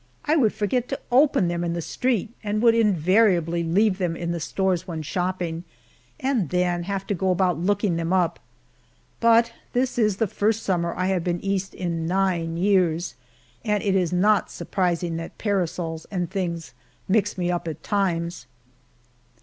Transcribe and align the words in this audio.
I 0.25 0.35
would 0.35 0.51
forget 0.51 0.87
to 0.89 0.99
open 1.11 1.47
them 1.47 1.63
in 1.63 1.73
the 1.73 1.79
street, 1.81 2.31
and 2.43 2.59
would 2.63 2.73
invariably 2.73 3.61
leave 3.63 3.99
them 3.99 4.15
in 4.15 4.31
the 4.31 4.39
stores 4.39 4.87
when 4.87 5.03
shopping, 5.03 5.63
and 6.19 6.49
then 6.49 6.85
have 6.85 7.05
to 7.05 7.13
go 7.13 7.29
about 7.29 7.59
looking 7.59 7.97
them 7.97 8.11
up. 8.11 8.39
But 9.19 9.53
this 9.73 9.99
is 9.99 10.17
the 10.17 10.25
first 10.25 10.63
summer 10.63 10.95
I 10.95 11.05
have 11.09 11.23
been 11.23 11.39
East 11.45 11.75
in 11.75 12.07
nine 12.07 12.57
years, 12.57 13.13
and 13.63 13.83
it 13.83 13.93
is 13.93 14.11
not 14.11 14.49
surprising 14.49 15.17
that 15.17 15.37
parasols 15.37 16.07
and 16.09 16.31
things 16.31 16.73
mix 17.07 17.37
me 17.37 17.51
up 17.51 17.67
at 17.67 17.83
times. 17.83 18.47